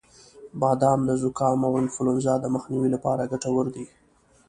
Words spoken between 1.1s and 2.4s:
زکام او انفلونزا